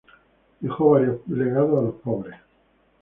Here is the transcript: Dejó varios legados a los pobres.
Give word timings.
Dejó 0.61 0.89
varios 0.89 1.19
legados 1.27 1.77
a 1.77 1.81
los 1.83 1.95
pobres. 2.01 2.39